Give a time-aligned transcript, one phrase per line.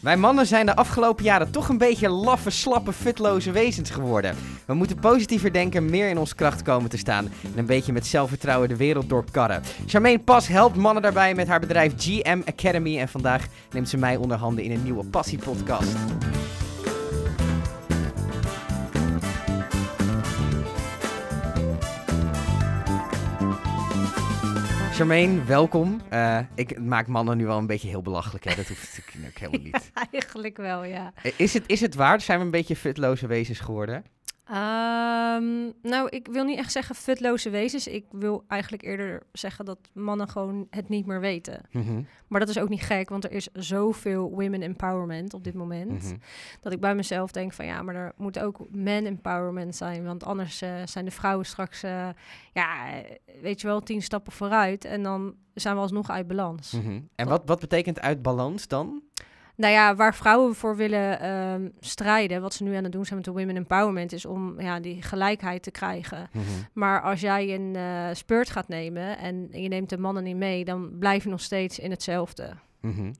[0.00, 4.36] Wij mannen zijn de afgelopen jaren toch een beetje laffe, slappe, futloze wezens geworden.
[4.66, 8.06] We moeten positiever denken, meer in ons kracht komen te staan en een beetje met
[8.06, 9.62] zelfvertrouwen de wereld doorkarren.
[9.86, 14.16] Charmaine Pas helpt mannen daarbij met haar bedrijf GM Academy en vandaag neemt ze mij
[14.16, 15.94] onder handen in een nieuwe passiepodcast.
[24.96, 26.00] Charmaine, welkom.
[26.12, 28.54] Uh, ik maak mannen nu wel een beetje heel belachelijk, hè?
[28.54, 29.90] Dat hoeft natuurlijk ook helemaal niet.
[29.94, 31.12] Ja, eigenlijk wel, ja.
[31.36, 32.20] Is het, is het waar?
[32.20, 34.04] Zijn we een beetje futloze wezens geworden?
[34.50, 37.86] Um, nou, ik wil niet echt zeggen futloze wezens.
[37.86, 41.60] Ik wil eigenlijk eerder zeggen dat mannen gewoon het niet meer weten.
[41.70, 42.02] Mhm.
[42.26, 46.02] Maar dat is ook niet gek, want er is zoveel women empowerment op dit moment.
[46.02, 46.16] Mhm.
[46.60, 50.04] Dat ik bij mezelf denk van ja, maar er moet ook men empowerment zijn.
[50.04, 52.08] Want anders uh, zijn de vrouwen straks, uh,
[52.52, 53.02] ja,
[53.42, 54.84] weet je wel, tien stappen vooruit.
[54.84, 56.72] En dan zijn we alsnog uit balans.
[56.72, 57.00] Mhm.
[57.14, 59.02] En wat, wat betekent uit balans dan?
[59.56, 63.16] Nou ja, waar vrouwen voor willen um, strijden, wat ze nu aan het doen zijn
[63.16, 66.28] met de Women Empowerment, is om ja, die gelijkheid te krijgen.
[66.32, 66.44] Mhm.
[66.72, 70.64] Maar als jij een uh, speurt gaat nemen en je neemt de mannen niet mee,
[70.64, 72.52] dan blijf je nog steeds in hetzelfde.
[72.80, 73.12] Mm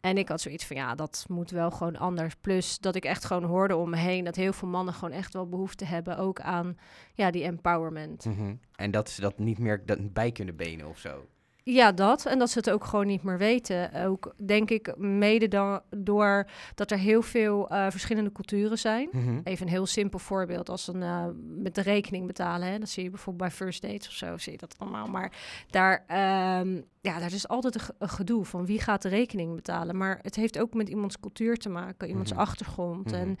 [0.00, 2.34] En ik had zoiets van, ja, dat moet wel gewoon anders.
[2.40, 5.32] Plus dat ik echt gewoon hoorde om me heen dat heel veel mannen gewoon echt
[5.32, 6.76] wel behoefte hebben ook aan
[7.14, 8.24] ja, die empowerment.
[8.24, 11.26] Mm En dat ze dat niet meer dat bij kunnen benen of zo.
[11.64, 12.26] Ja, dat.
[12.26, 14.04] En dat ze het ook gewoon niet meer weten.
[14.06, 19.08] Ook denk ik mede dan door dat er heel veel uh, verschillende culturen zijn.
[19.12, 19.40] Mhm.
[19.44, 20.68] Even een heel simpel voorbeeld.
[20.68, 21.24] Als een uh,
[21.58, 22.68] met de rekening betalen.
[22.68, 22.78] Hè.
[22.78, 24.38] Dat zie je bijvoorbeeld bij first dates of zo.
[24.38, 25.06] Zie je dat allemaal.
[25.06, 25.32] Maar
[25.70, 26.04] daar,
[26.60, 29.96] um, ja, daar is altijd een, gedoe van wie gaat de rekening betalen.
[29.96, 32.08] Maar het heeft ook met iemands cultuur te maken.
[32.08, 32.40] Iemands mhm.
[32.40, 33.04] achtergrond.
[33.04, 33.14] Mhm.
[33.14, 33.38] En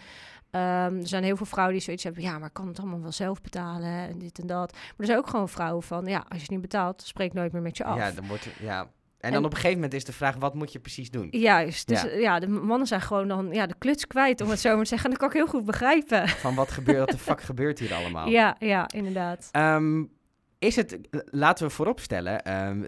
[0.54, 3.00] Um, er zijn heel veel vrouwen die zoiets hebben, ja, maar ik kan het allemaal
[3.00, 4.72] wel zelf betalen en dit en dat.
[4.72, 7.52] Maar er zijn ook gewoon vrouwen van, ja, als je het niet betaalt, spreek nooit
[7.52, 7.96] meer met je af.
[7.96, 8.90] Ja, dan wordt ja.
[9.20, 11.28] En, dan op een gegeven moment is de vraag, wat moet je precies doen?
[11.30, 12.38] Juist, dus ja.
[12.38, 15.10] de mannen zijn gewoon dan ja, de kluts kwijt, om het zo maar te zeggen.
[15.10, 16.28] En dat kan ik heel goed begrijpen.
[16.28, 18.28] Van wat gebeurt, wat de fuck gebeurt hier allemaal?
[18.28, 19.48] Ja, ja, inderdaad.
[19.52, 20.10] Um,
[20.58, 20.98] is het,
[21.30, 22.86] laten we vooropstellen, um,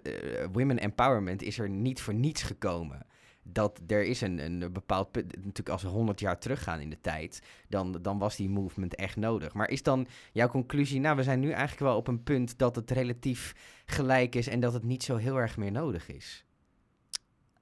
[0.52, 3.06] women empowerment is er niet voor niets gekomen
[3.52, 5.36] dat er is een, een bepaald punt.
[5.36, 9.16] Natuurlijk, als we 100 jaar teruggaan in de tijd, dan, dan was die movement echt
[9.16, 9.54] nodig.
[9.54, 12.76] Maar is dan jouw conclusie, nou, we zijn nu eigenlijk wel op een punt dat
[12.76, 13.54] het relatief
[13.86, 16.44] gelijk is en dat het niet zo heel erg meer nodig is?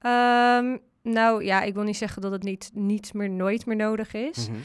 [0.01, 4.15] Um, nou ja, ik wil niet zeggen dat het niet, niet meer nooit meer nodig
[4.15, 4.49] is.
[4.49, 4.59] Mhm.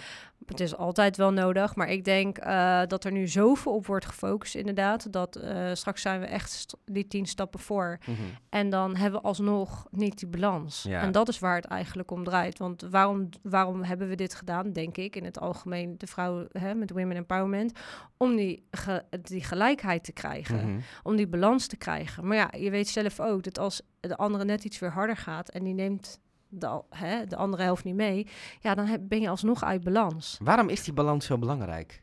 [0.50, 4.06] Het is altijd wel nodig, maar ik denk uh, dat er nu zoveel op wordt
[4.06, 5.12] gefocust, inderdaad.
[5.14, 8.00] Dat uh, straks zijn we echt die tien stappen voor.
[8.06, 8.26] Mm -hmm.
[8.50, 10.84] En dan hebben we alsnog niet die balans.
[10.84, 11.02] Ja.
[11.02, 12.58] En dat is waar het eigenlijk om draait.
[12.58, 16.76] Want waarom, waarom hebben we dit gedaan, denk ik, in het algemeen, de vrouwen hè,
[16.76, 17.80] met Women Empowerment?
[18.18, 20.82] Om die, ge, die gelijkheid te krijgen, mm -hmm.
[21.04, 22.28] om die balans te krijgen.
[22.28, 25.50] Maar ja, je weet zelf ook dat als de andere net iets weer harder gaat
[25.50, 28.28] en die neemt de, hè, de andere helft niet mee,
[28.60, 30.38] ja, dan heb, ben je alsnog uit balans.
[30.44, 32.02] Waarom is die balans zo belangrijk?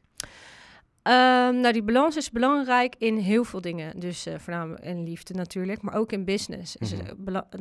[1.08, 4.00] Um, nou, die balans is belangrijk in heel veel dingen.
[4.00, 7.04] Dus uh, voornamelijk in liefde natuurlijk, maar ook in business is mm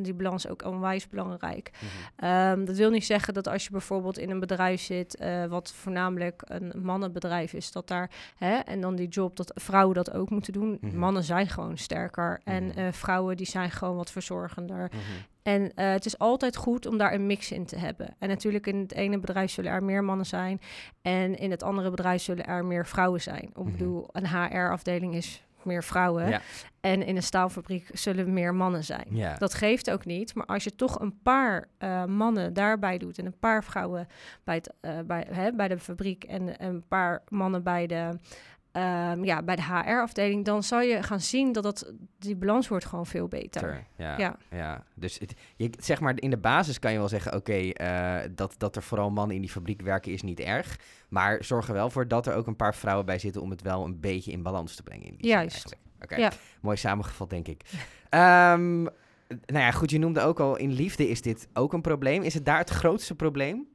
[0.01, 1.71] die balans ook onwijs belangrijk.
[1.81, 5.45] Mm um, dat wil niet zeggen dat als je bijvoorbeeld in een bedrijf zit, uh,
[5.45, 10.13] wat voornamelijk een mannenbedrijf is, dat daar, hè, en dan die job, dat vrouwen dat
[10.13, 10.77] ook moeten doen.
[10.81, 14.91] Mm Mannen zijn gewoon sterker en uh, vrouwen die zijn gewoon wat verzorgender.
[15.45, 18.15] En uh, het is altijd goed om daar een mix in te hebben.
[18.19, 20.61] En natuurlijk in het ene bedrijf zullen er meer mannen zijn.
[21.01, 23.43] En in het andere bedrijf zullen er meer vrouwen zijn.
[23.43, 26.29] Ik mm bedoel, een HR-afdeling is meer vrouwen.
[26.29, 26.41] Ja.
[26.79, 29.05] En in een staalfabriek zullen meer mannen zijn.
[29.09, 29.37] Ja.
[29.37, 30.35] Dat geeft ook niet.
[30.35, 34.07] Maar als je toch een paar uh, mannen daarbij doet en een paar vrouwen
[34.43, 38.19] bij, het, uh, bij, hè, bij de fabriek en een paar mannen bij de
[38.75, 42.85] um, ja, bij de HR-afdeling, dan zal je gaan zien dat dat, die balans wordt
[42.85, 43.85] gewoon veel beter.
[43.97, 44.37] Ja, ja.
[44.49, 44.83] ja.
[44.93, 48.29] Dus het, je, zeg maar, in de basis kan je wel zeggen, oké, okay, uh,
[48.35, 50.79] dat, dat er vooral mannen in die fabriek werken is niet erg.
[51.09, 53.61] Maar zorg er wel voor dat er ook een paar vrouwen bij zitten om het
[53.61, 55.05] wel een beetje in balans te brengen.
[55.05, 55.75] In die Juist.
[56.01, 56.31] Oké, ja.
[56.61, 57.61] mooi samengevat, denk ik.
[58.09, 58.83] um,
[59.27, 62.21] nou ja, goed, je noemde ook al, in liefde is dit ook een probleem.
[62.21, 63.67] Is het daar het grootste probleem?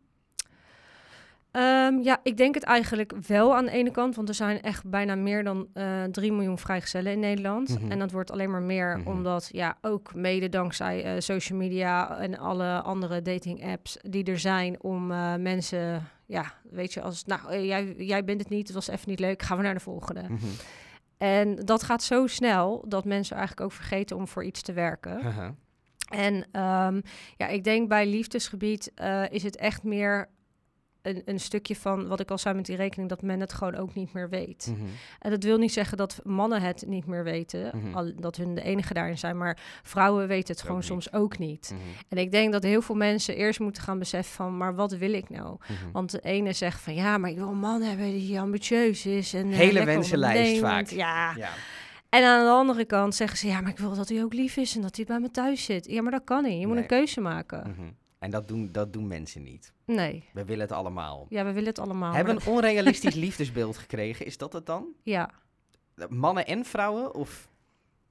[1.52, 4.84] Um, ja, ik denk het eigenlijk wel aan de ene kant, want er zijn echt
[4.84, 7.80] bijna meer dan uh, eh, 3 miljoen vrijgezellen in Nederland.
[7.80, 7.90] Mhm.
[7.90, 9.08] En dat wordt alleen maar meer, mhm.
[9.08, 14.38] omdat ja, ook mede dankzij uh, social media en alle andere dating apps die er
[14.38, 18.74] zijn om uh, mensen, ja, weet je, als nou, jij, jij bent het niet, het
[18.74, 20.22] was even niet leuk, gaan we naar de volgende.
[20.22, 20.50] Mm -hmm.
[21.18, 25.20] En dat gaat zo snel dat mensen eigenlijk ook vergeten om voor iets te werken.
[25.20, 25.48] -huh.
[26.08, 27.02] En um,
[27.36, 28.92] ja, ik denk bij liefdesgebied
[29.30, 30.28] is het echt meer
[31.02, 33.74] een, een stukje van wat ik al zei met die rekening, dat men het gewoon
[33.74, 34.66] ook niet meer weet.
[34.70, 34.86] Mhm.
[35.18, 37.94] En dat wil niet zeggen dat mannen het niet meer weten, Mhm.
[37.96, 41.70] al, dat hun de enige daarin zijn, maar vrouwen weten het gewoon soms ook niet.
[41.74, 41.80] Mhm.
[42.08, 45.12] En ik denk dat heel veel mensen eerst moeten gaan beseffen van, maar wat wil
[45.12, 45.56] ik nou?
[45.92, 49.34] Want de ene zegt van, ja, maar ik wil een man hebben die ambitieus is.
[49.34, 50.88] En, eh, Hele wensenlijst vaak.
[50.88, 51.34] Ja.
[51.36, 51.48] Ja.
[52.08, 54.56] En aan de andere kant zeggen ze, ja, maar ik wil dat hij ook lief
[54.56, 55.86] is en dat hij bij me thuis zit.
[55.86, 56.60] Ja, maar dat kan niet.
[56.60, 56.82] Je moet Nee.
[56.82, 57.76] een keuze maken.
[58.20, 59.72] En dat doen, dat doen mensen niet.
[59.84, 60.24] Nee.
[60.32, 61.26] We willen het allemaal.
[61.28, 62.12] Ja, we willen het allemaal.
[62.12, 64.26] Hebben een onrealistisch liefdesbeeld gekregen?
[64.26, 64.86] Is dat het dan?
[65.02, 65.30] Ja,
[66.08, 67.14] Mannen en vrouwen?
[67.14, 67.48] Of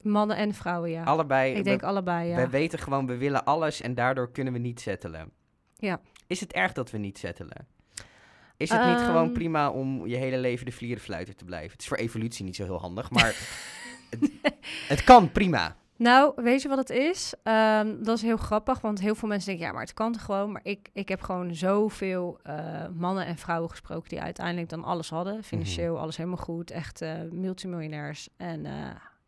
[0.00, 1.02] mannen en vrouwen, ja.
[1.04, 1.54] allebei?
[1.54, 2.36] ik denk we, allebei, ja.
[2.36, 5.30] we weten gewoon, we willen alles en daardoor kunnen we niet settelen.
[5.76, 6.00] Ja.
[6.26, 7.66] Is het erg dat we niet settelen?
[8.56, 9.32] Is het niet gewoon Ehm.
[9.32, 11.70] prima om je hele leven de vlierenfluiter te blijven?
[11.70, 13.34] Het is voor evolutie niet zo heel handig, maar
[14.10, 14.30] het,
[14.88, 15.76] het kan prima.
[16.00, 17.34] Nou, weet je wat het is?
[17.42, 20.52] Ehm, dat is heel grappig, want heel veel mensen denken, ja, maar het kan gewoon.
[20.52, 25.10] Maar ik, ik heb gewoon zoveel eh, mannen en vrouwen gesproken die uiteindelijk dan alles
[25.10, 25.44] hadden.
[25.44, 26.70] Financieel, alles helemaal goed.
[26.70, 28.28] Echt eh, multimiljonairs.
[28.36, 28.72] En eh,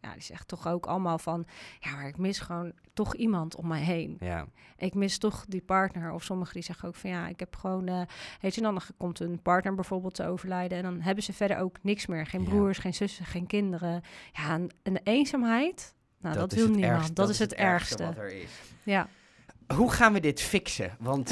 [0.00, 1.46] ja, die zeggen toch ook allemaal van,
[1.80, 4.16] ja, maar ik mis gewoon toch iemand om mij heen.
[4.20, 4.46] Ja.
[4.76, 6.12] Ik mis toch die partner.
[6.12, 8.00] Of sommigen die zeggen ook van, ja, ik heb gewoon, eh
[8.40, 10.78] weet je, dan komt een partner bijvoorbeeld te overlijden.
[10.78, 12.26] En dan hebben ze verder ook niks meer.
[12.26, 12.48] Geen Ja.
[12.48, 14.02] broers, geen zussen, geen kinderen.
[14.32, 15.94] Ja, en, en de eenzaamheid...
[16.22, 16.94] Nou, dat, is wil het niemand.
[16.96, 18.04] ergste- dat, is het ergste.
[18.04, 18.50] wat er is.
[18.82, 19.08] Ja.
[19.74, 20.96] Hoe gaan we dit fixen?
[20.98, 21.28] Want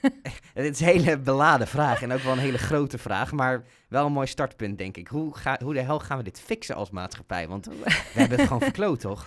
[0.54, 4.06] het is een hele beladen vraag en ook wel een hele grote vraag, maar wel
[4.06, 5.08] een mooi startpunt, denk ik.
[5.08, 7.48] Hoe, ga, hoe de hel gaan we dit fixen als maatschappij?
[7.48, 7.72] Want we
[8.20, 9.26] hebben het gewoon verkloot, toch?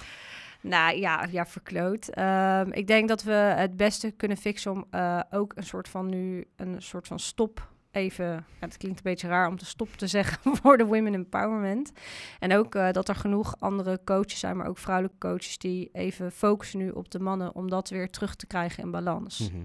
[0.62, 2.08] Nou ja, ja verkloot.
[2.08, 6.10] Ehm, ik denk dat we het beste kunnen fixen om eh, ook een soort van
[6.10, 8.46] nu een soort van stop even.
[8.60, 11.92] Het klinkt een beetje raar om te stop te zeggen voor de women empowerment.
[12.40, 16.32] En ook eh, dat er genoeg andere coaches zijn, maar ook vrouwelijke coaches die even
[16.32, 19.50] focussen nu op de mannen om dat weer terug te krijgen in balans.
[19.52, 19.64] Mhm.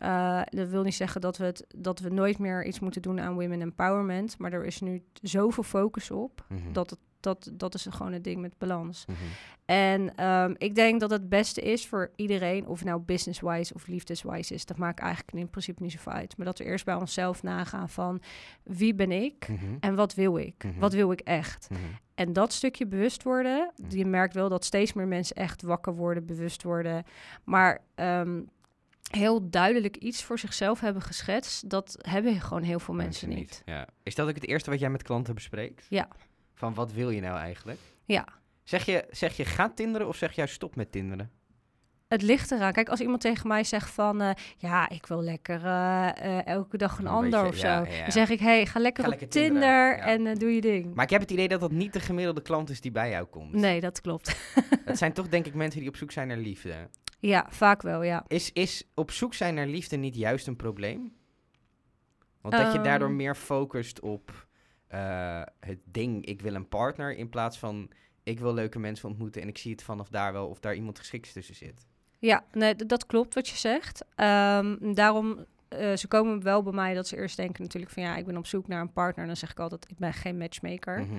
[0.00, 3.20] Uh, dat wil niet zeggen dat we, het, dat we nooit meer iets moeten doen
[3.20, 4.38] aan women empowerment.
[4.38, 6.44] Maar er is nu zoveel focus op.
[6.48, 6.72] Mhm.
[6.72, 9.04] Dat, het, dat, dat is gewoon het ding met balans.
[9.06, 9.16] Mhm.
[9.64, 14.54] En ehm, ik denk dat het beste is voor iedereen, of nou business-wise of liefdes-wise
[14.54, 16.36] is, dat maakt eigenlijk in principe niet zoveel uit.
[16.36, 18.20] Maar dat we eerst bij onszelf nagaan van
[18.62, 19.76] wie ben ik Mhm.
[19.80, 20.64] en wat wil ik?
[20.64, 20.78] Mhm.
[20.78, 21.68] Wat wil ik echt?
[22.14, 26.26] En dat stukje bewust worden, je merkt wel dat steeds meer mensen echt wakker worden,
[26.26, 27.04] bewust worden.
[27.44, 28.40] Maar ehm,
[29.10, 33.62] heel duidelijk iets voor zichzelf hebben geschetst, dat hebben gewoon heel veel mensen, niet.
[33.64, 33.88] Ja.
[34.02, 35.86] Is dat ook het eerste wat jij met klanten bespreekt?
[35.88, 36.08] Ja.
[36.56, 37.78] Van wat wil je nou eigenlijk?
[38.04, 38.26] Ja.
[38.62, 41.30] Zeg je, zeg je ga tinderen of zeg jij stop met tinderen?
[42.08, 42.72] Het ligt eraan.
[42.72, 44.20] Kijk, als iemand tegen mij zegt van...
[44.20, 46.08] eh, ja, ik wil lekker eh,
[46.38, 47.66] eh, elke dag een Een ander beetje, of zo.
[47.66, 48.02] ja, ja.
[48.02, 49.60] Dan zeg ik, hey, ga lekker Ga op lekker Tinder
[49.96, 50.30] tinderen, ja.
[50.30, 50.94] en doe je ding.
[50.94, 53.24] Maar ik heb het idee dat dat niet de gemiddelde klant is die bij jou
[53.26, 53.52] komt.
[53.52, 54.36] Nee, dat klopt.
[54.84, 56.88] Het zijn toch denk ik mensen die op zoek zijn naar liefde.
[57.20, 58.24] ja, vaak wel, ja.
[58.28, 61.12] Is, is op zoek zijn naar liefde niet juist een probleem?
[62.40, 63.16] Want dat je daardoor Ehm.
[63.16, 64.45] meer focust op
[64.96, 67.90] eh, het ding, ik wil een partner, in plaats van
[68.22, 70.98] ik wil leuke mensen ontmoeten en ik zie het vanaf daar wel of daar iemand
[70.98, 71.86] geschikt tussen zit.
[72.18, 74.04] Ja, nee, dat klopt wat je zegt.
[74.14, 78.02] Ehm, daarom, eh, ze komen wel bij mij dat ze eerst denken natuurlijk van...
[78.02, 79.20] ja, ik ben op zoek naar een partner.
[79.20, 81.00] En dan zeg ik altijd, ik ben geen matchmaker.
[81.00, 81.14] Mhm.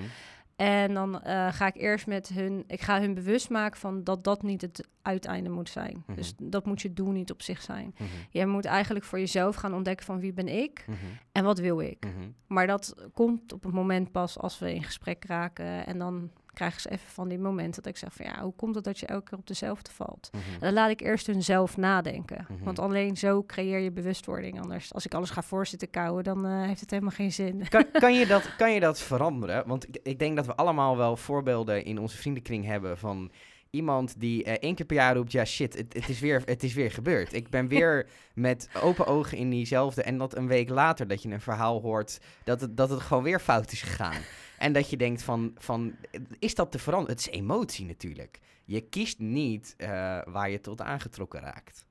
[0.57, 4.23] En dan eh, ga ik eerst met hun, ik ga hun bewust maken van dat
[4.23, 6.03] dat niet het uiteinde moet zijn.
[6.05, 6.17] Mhm.
[6.17, 7.93] Dus dat moet je doel niet op zich zijn.
[7.97, 8.03] Mhm.
[8.29, 10.97] Je moet eigenlijk voor jezelf gaan ontdekken van wie ben ik Mhm.
[11.31, 12.07] en wat wil ik.
[12.47, 15.85] Maar dat komt op het moment pas als we in gesprek raken.
[15.85, 18.75] En dan krijgen ze even van die momenten dat ik zeg van ja, hoe komt
[18.75, 20.29] het dat je elke keer op dezelfde valt?
[20.31, 20.53] Mhm.
[20.53, 22.45] En dan laat ik eerst hun zelf nadenken.
[22.49, 22.63] Mhm.
[22.63, 24.61] Want alleen zo creëer je bewustwording.
[24.61, 27.67] Anders, als ik alles ga voorzitten kouwen, dan eh, heeft het helemaal geen zin.
[27.69, 29.67] Kan, kan, je dat, kan je dat veranderen?
[29.67, 33.31] Want ik, ik denk dat we allemaal wel voorbeelden in onze vriendenkring hebben van
[33.69, 36.63] iemand die eh, één keer per jaar roept: ja, shit, het, het, is weer, het
[36.63, 37.33] is weer gebeurd.
[37.33, 40.01] Ik ben weer met open ogen in diezelfde.
[40.01, 43.23] En dat een week later dat je een verhaal hoort dat het, dat het gewoon
[43.23, 44.21] weer fout is gegaan.
[44.57, 45.95] En dat je denkt: van, van
[46.39, 47.15] is dat te veranderen?
[47.15, 48.39] Het is emotie natuurlijk.
[48.65, 49.89] Je kiest niet eh,
[50.25, 51.85] waar je tot aangetrokken raakt.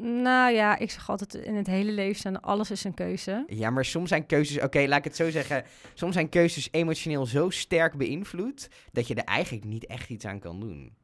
[0.00, 3.44] Nou ja, ik zeg altijd in het hele leven zijn alles is een keuze.
[3.46, 5.64] Ja, maar soms zijn keuzes, oké, laat ik het zo zeggen.
[5.94, 10.38] Soms zijn keuzes emotioneel zo sterk beïnvloed dat je er eigenlijk niet echt iets aan
[10.38, 10.96] kan doen.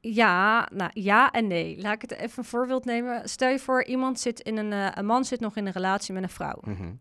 [0.00, 1.80] Ja, nou ja en nee.
[1.80, 3.28] Laat ik het even een voorbeeld nemen.
[3.28, 6.14] Stel je voor, iemand zit in een, eh, een man zit nog in een relatie
[6.14, 6.58] met een vrouw.
[6.60, 6.92] Mhm.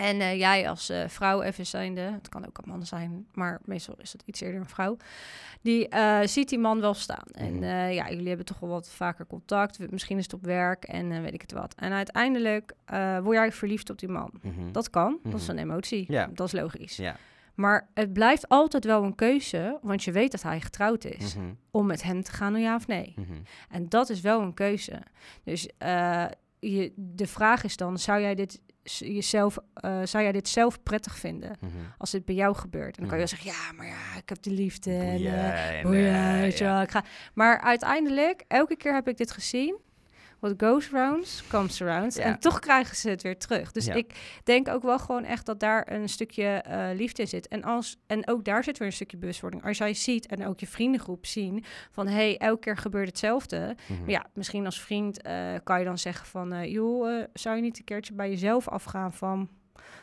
[0.00, 3.60] En eh, jij als eh, vrouw even zijnde, het kan ook een man zijn, maar
[3.64, 4.96] meestal is het iets eerder een vrouw,
[5.60, 7.24] die eh, ziet die man wel staan.
[7.32, 7.64] En Mhm.
[7.90, 11.34] ja, jullie hebben toch wel wat vaker contact, misschien is het op werk en weet
[11.34, 11.74] ik het wat.
[11.74, 12.72] En uiteindelijk
[13.22, 14.30] word jij verliefd op die man.
[14.42, 14.72] Mhm.
[14.72, 15.50] Dat kan, dat is Mhm.
[15.56, 16.30] een emotie, Ja.
[16.34, 16.96] dat is logisch.
[16.96, 17.16] Ja.
[17.54, 21.36] Maar het blijft altijd wel een keuze, want je weet dat hij getrouwd is,
[21.70, 23.14] om met hem te gaan, ja of nee.
[23.70, 25.02] En dat is wel een keuze.
[25.44, 25.68] Dus
[26.58, 28.60] je, de vraag is dan, zou jij dit
[28.98, 31.72] jezelf, eh, zou jij dit zelf prettig vinden Mhm.
[31.98, 32.96] als dit bij jou gebeurt?
[32.96, 33.34] En dan kan je Mhm.
[33.34, 34.90] wel zeggen, ja, maar ja, ik heb de liefde.
[34.92, 35.92] En, eh, en,
[36.56, 36.82] ja.
[36.82, 37.04] ik ga.
[37.34, 39.76] Maar uiteindelijk, elke keer heb ik dit gezien.
[40.40, 42.14] What goes round, comes around.
[42.14, 42.22] Ja.
[42.22, 43.72] En toch krijgen ze het weer terug.
[43.72, 43.94] Dus Ja.
[43.94, 47.48] ik denk ook wel gewoon echt dat daar een stukje eh, liefde in zit.
[47.48, 49.64] En, als, en ook daar zit weer een stukje bewustwording.
[49.64, 52.06] Als jij ziet en ook je vriendengroep zien van...
[52.06, 53.76] hé, hey, elke keer gebeurt hetzelfde.
[53.88, 54.00] Mhm.
[54.00, 56.52] Maar ja, misschien als vriend eh, kan je dan zeggen van...
[56.52, 59.48] eh, joh, zou je niet een keertje bij jezelf afgaan van...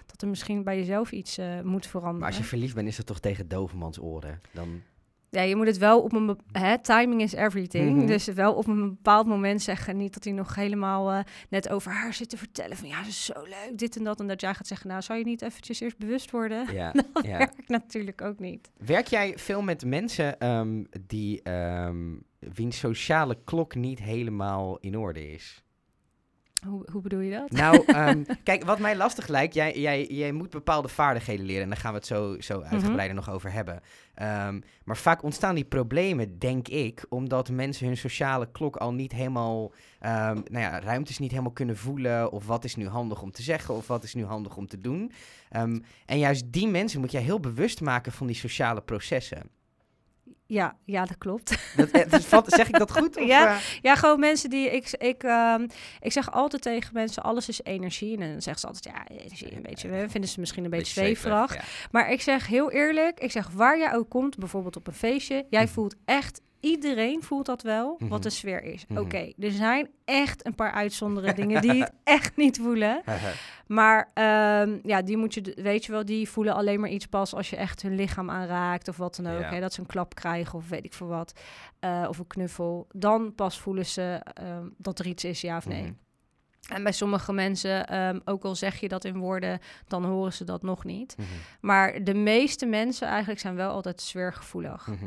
[0.06, 2.20] dat er misschien bij jezelf iets moet veranderen.
[2.20, 4.42] Maar als je verliefd bent, is dat toch tegen dovermans oren?
[4.52, 4.82] Dan...
[5.30, 6.40] Ja, je moet het wel op een...
[6.52, 7.96] Hè, timing is everything.
[7.96, 8.06] Mhm.
[8.06, 9.98] Dus wel op een bepaald moment zeggen.
[9.98, 11.20] Niet dat hij nog helemaal eh,
[11.50, 12.78] net over haar zit te vertellen.
[12.78, 14.20] Van ja, ze is zo leuk, dit en dat.
[14.20, 16.74] En dat jij gaat zeggen, nou, zou je niet eventjes eerst bewust worden?
[16.74, 17.38] Ja, Dat ja.
[17.38, 18.72] werkt natuurlijk ook niet.
[18.78, 25.32] Werk jij veel met mensen ehm, die, ehm wiens sociale klok niet helemaal in orde
[25.32, 25.64] is?
[26.66, 27.52] Hoe, hoe bedoel je dat?
[27.52, 31.64] Nou, ehm, kijk, wat mij lastig lijkt, jij, jij, jij moet bepaalde vaardigheden leren.
[31.64, 32.68] En daar gaan we het zo, zo Mhm.
[32.74, 33.80] uitgebreider nog over hebben.
[34.14, 39.12] Ehm, maar vaak ontstaan die problemen, denk ik, omdat mensen hun sociale klok al niet
[39.12, 42.32] helemaal, ehm, nou ja, ruimtes niet helemaal kunnen voelen.
[42.32, 44.82] Of wat is nu handig om te zeggen, of wat is nu handig om te
[44.82, 45.12] doen.
[46.06, 49.50] En juist die mensen moet jij heel bewust maken van die sociale processen.
[50.48, 51.58] Ja, ja, dat klopt.
[51.76, 53.18] Dat, eh, dus zeg ik dat goed?
[53.22, 53.48] Of, Ja.
[53.56, 53.62] eh?
[53.82, 54.72] Ja, gewoon mensen die...
[54.72, 55.68] Ik, ik, ehm,
[56.02, 58.18] ik zeg altijd tegen mensen, alles is energie.
[58.18, 59.90] En dan zeggen ze altijd, ja, energie, een beetje...
[59.90, 61.54] hè, Vinden ze misschien een beetje, zweverig.
[61.56, 61.62] ja.
[61.92, 65.46] Maar ik zeg heel eerlijk, ik zeg waar jij ook komt, bijvoorbeeld op een feestje,
[65.50, 65.72] jij Mhm.
[65.74, 68.10] voelt echt, iedereen voelt dat wel, Mhm.
[68.10, 68.86] wat de sfeer is.
[68.88, 69.00] Mhm.
[69.00, 73.02] Oké, er zijn echt een paar uitzondere dingen die het echt niet voelen.
[73.68, 77.34] Maar ehm, ja, die moet je, weet je wel, die voelen alleen maar iets pas
[77.34, 79.42] als je echt hun lichaam aanraakt of wat dan ook.
[79.42, 79.50] Ja.
[79.54, 81.40] Hè, dat ze een klap krijgen of weet ik veel wat.
[81.80, 82.88] eh, of een knuffel.
[82.92, 85.82] Dan pas voelen ze ehm, dat er iets is, ja of nee.
[85.82, 85.92] Mhm.
[86.74, 90.44] En bij sommige mensen, ehm, ook al zeg je dat in woorden, dan horen ze
[90.44, 91.16] dat nog niet.
[91.18, 91.28] Mhm.
[91.62, 94.88] Maar de meeste mensen eigenlijk zijn wel altijd sfeergevoelig.
[94.88, 95.06] Mhm.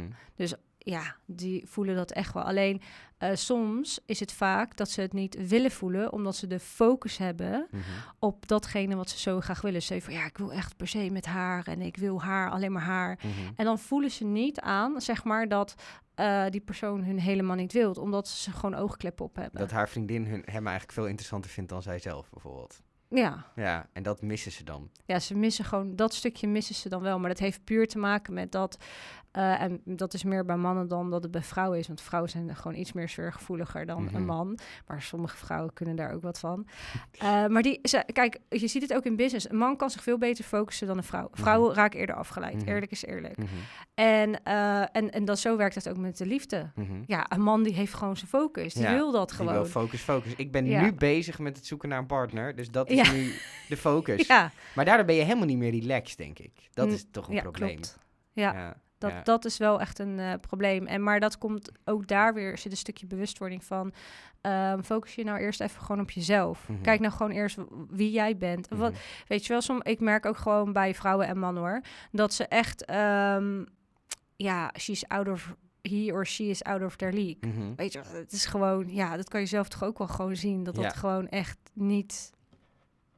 [0.82, 2.42] Ja, die voelen dat echt wel.
[2.42, 2.80] Alleen
[3.18, 7.16] eh, soms is het vaak dat ze het niet willen voelen, omdat ze de focus
[7.18, 7.82] hebben Mhm.
[8.18, 9.82] op datgene wat ze zo graag willen.
[9.82, 12.72] Ze van ja, ik wil echt per se met haar en ik wil haar, alleen
[12.72, 13.18] maar haar.
[13.22, 13.52] Mhm.
[13.56, 15.74] En dan voelen ze niet aan, zeg maar, dat
[16.14, 19.60] eh, die persoon hun helemaal niet wilt, omdat ze gewoon oogkleppen op hebben.
[19.60, 22.82] Dat haar vriendin hun, hem eigenlijk veel interessanter vindt dan zij zelf, bijvoorbeeld.
[23.08, 23.46] Ja.
[23.54, 24.90] Ja, en dat missen ze dan.
[25.04, 27.18] ja, ze missen gewoon dat stukje missen ze dan wel.
[27.18, 28.76] Maar dat heeft puur te maken met dat.
[29.30, 31.86] Eh, en dat is meer bij mannen dan dat het bij vrouwen is.
[31.86, 34.14] Want vrouwen zijn gewoon iets meer sfeergevoeliger dan Mhm.
[34.14, 34.58] een man.
[34.86, 36.66] Maar sommige vrouwen kunnen daar ook wat van.
[37.18, 39.50] Eh, maar die, ze, kijk, je ziet het ook in business.
[39.50, 41.28] Een man kan zich veel beter focussen dan een vrouw.
[41.32, 42.54] Vrouwen raken eerder afgeleid.
[42.56, 42.68] Mhm.
[42.68, 43.36] Eerlijk is eerlijk.
[43.36, 43.46] Mhm.
[43.94, 46.70] En, eh, en, en dat, zo werkt het ook met de liefde.
[46.74, 47.02] Mhm.
[47.06, 48.74] Ja, een man die heeft gewoon zijn focus.
[48.74, 49.52] Die Ja, wil dat gewoon.
[49.52, 50.34] wil focus, focus.
[50.36, 50.80] Ik ben Ja.
[50.82, 53.12] nu bezig met het zoeken naar een partner, dus dat is Ja.
[53.12, 53.32] nu
[53.68, 54.26] de focus.
[54.26, 56.52] ja, Maar daardoor ben je helemaal niet meer relaxed, denk ik.
[56.72, 57.68] Dat is toch een ja probleem.
[57.74, 57.98] klopt.
[58.32, 58.76] Ja.
[59.00, 59.22] Dat, ja.
[59.22, 60.86] dat is wel echt een eh, probleem.
[60.86, 63.92] En, maar dat komt ook daar weer, zit een stukje bewustwording van.
[64.40, 66.68] ehm, focus je nou eerst even gewoon op jezelf.
[66.68, 66.80] Mhm.
[66.80, 67.58] Kijk nou gewoon eerst
[67.90, 68.68] wie jij bent.
[68.68, 69.00] Wat, Mhm.
[69.28, 71.80] weet je wel, som, ik merk ook gewoon bij vrouwen en mannen hoor.
[72.12, 73.64] Dat ze echt, ehm,
[74.36, 77.36] ja, she's out of, he or she is out of their league.
[77.40, 77.74] Mhm.
[77.76, 80.64] Weet je, het is gewoon, ja, dat kan je zelf toch ook wel gewoon zien.
[80.64, 80.82] Dat Ja.
[80.82, 82.30] dat gewoon echt niet,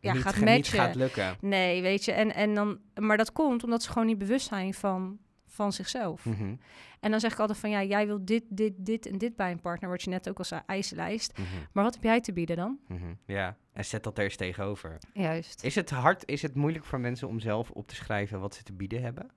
[0.01, 0.57] ja, niet, gaat ga- matchen.
[0.57, 1.37] niet gaat lukken.
[1.41, 4.75] Nee, weet je, en, en dan, maar dat komt omdat ze gewoon niet bewust zijn
[4.75, 5.19] van,
[5.53, 6.25] van zichzelf.
[6.25, 6.55] Mhm.
[7.01, 9.51] En dan zeg ik altijd van, ja, jij wil dit, dit, dit en dit bij
[9.51, 11.39] een partner, wat je net ook al zei, eisenlijst.
[11.39, 11.49] Mhm.
[11.73, 12.79] Maar wat heb jij te bieden dan?
[12.89, 13.15] Mhm.
[13.27, 14.99] Ja, en zet dat er eens tegenover.
[15.13, 15.65] Juist.
[15.65, 18.63] Is het hard, is het moeilijk voor mensen om zelf op te schrijven wat ze
[18.63, 19.31] te bieden hebben?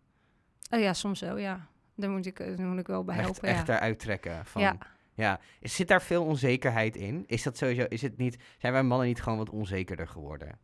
[0.70, 1.68] Oh ja, soms wel, ja.
[1.96, 3.76] Daar moet ik, daar moet ik wel bij echt, helpen, echt ja.
[3.76, 4.62] eruit trekken van...
[4.62, 4.78] Ja.
[5.14, 7.24] Ja, Is- zit daar veel onzekerheid in?
[7.28, 10.60] Is dat sowieso, is het niet, zijn wij mannen niet gewoon wat onzekerder geworden?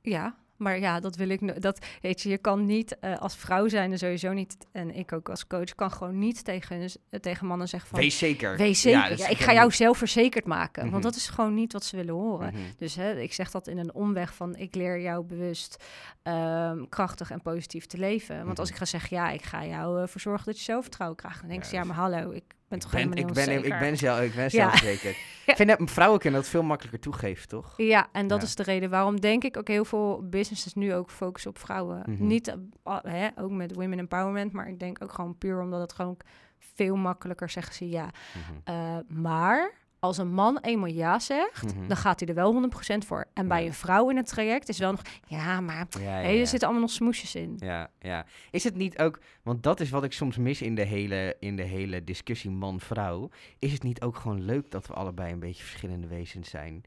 [0.00, 1.62] Ja, maar ja, dat wil ik...
[1.62, 4.56] Dat, weet je, je kan niet eh, als vrouw zijn en sowieso niet...
[4.72, 7.98] En ik ook als coach kan gewoon niet tegen, eh, tegen mannen zeggen van...
[7.98, 8.56] Wees zeker.
[8.56, 9.18] Wees zeker.
[9.18, 10.82] Ja, ik ga jou zelfverzekerd maken.
[10.82, 10.92] Mhm.
[10.92, 12.52] Want dat is gewoon niet wat ze willen horen.
[12.52, 12.62] Mhm.
[12.78, 15.84] Dus hè, ik zeg dat in een omweg van ik leer jou bewust
[16.22, 18.36] ehm, krachtig en positief te leven.
[18.36, 18.60] Want Mhm.
[18.60, 21.40] als ik ga zeggen, ja, ik ga jou ervoor zorgen dat je zelfvertrouwen krijgt.
[21.40, 22.44] Dan denk je, ja, maar hallo, ik
[22.80, 24.48] ben toch ik ben, ik ben, ik ben, zelf, ik ben Ja.
[24.48, 25.16] zelfverzekerd.
[25.46, 27.74] Ik vind dat vrouwen kunnen dat veel makkelijker toegeven, toch?
[27.76, 28.46] Ja, en dat Ja.
[28.46, 32.02] is de reden waarom denk ik ook heel veel businesses nu ook focussen op vrouwen.
[32.06, 32.26] Mhm.
[32.26, 32.48] Niet
[32.82, 36.16] eh, hè, ook met women empowerment, maar ik denk ook gewoon puur omdat het gewoon
[36.58, 38.04] veel makkelijker zeggen ze ja.
[38.04, 38.52] Mhm.
[38.64, 41.86] Eh, maar als een man eenmaal ja zegt, Mhm.
[41.88, 43.24] dan gaat hij er wel 100% voor.
[43.34, 46.46] En bij een vrouw in het traject is wel nog, ja, maar Ja, ja, er
[46.46, 47.54] zitten allemaal nog smoesjes in.
[47.56, 48.26] Ja, ja.
[48.50, 51.56] Is het niet ook, want dat is wat ik soms mis in de hele, in
[51.56, 53.30] de hele discussie man-vrouw.
[53.58, 56.82] Is het niet ook gewoon leuk dat we allebei een beetje verschillende wezens zijn?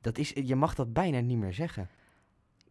[0.00, 1.88] Dat is, je mag dat bijna niet meer zeggen.